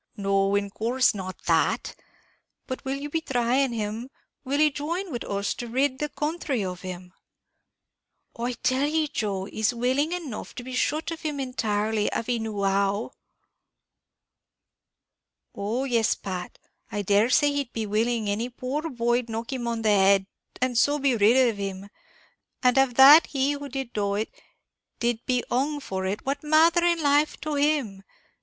"No, 0.17 0.55
in 0.55 0.71
course 0.71 1.13
not 1.13 1.43
that; 1.45 1.93
but 2.65 2.83
will 2.83 2.95
you 2.95 3.07
be 3.07 3.19
thrying 3.21 3.71
him, 3.71 4.09
will 4.43 4.57
he 4.57 4.71
join 4.71 5.11
wid 5.11 5.23
us 5.25 5.53
to 5.53 5.67
rid 5.67 5.99
the 5.99 6.09
counthry 6.09 6.65
of 6.65 6.81
him?" 6.81 7.13
"I 8.35 8.53
tell 8.53 8.87
ye, 8.89 9.07
Joe, 9.07 9.45
he's 9.45 9.75
willing 9.75 10.11
enough 10.11 10.55
to 10.55 10.63
be 10.63 10.73
shut 10.73 11.11
of 11.11 11.21
him 11.21 11.39
entirely, 11.39 12.11
av 12.13 12.25
he 12.25 12.39
knew 12.39 12.63
how." 12.63 13.11
"Oh 15.53 15.83
yes, 15.83 16.15
Pat, 16.15 16.57
I 16.91 17.03
dare 17.03 17.29
say 17.29 17.51
he'd 17.53 17.71
be 17.71 17.85
willing 17.85 18.27
any 18.27 18.49
poor 18.49 18.89
boy'd 18.89 19.29
knock 19.29 19.53
him 19.53 19.67
on 19.67 19.83
the 19.83 19.89
head, 19.89 20.25
and 20.59 20.79
so 20.79 20.97
be 20.97 21.15
rid 21.15 21.47
of 21.47 21.57
him; 21.57 21.91
and 22.63 22.75
av 22.79 22.95
that 22.95 23.27
he 23.27 23.51
who 23.51 23.69
did 23.69 23.93
do 23.93 24.15
it, 24.15 24.31
did 24.99 25.23
be 25.27 25.43
hung 25.51 25.79
for 25.79 26.07
it, 26.07 26.25
what 26.25 26.41
matther 26.43 26.83
in 26.83 27.03
life 27.03 27.39
to 27.41 27.53
him? 27.53 28.01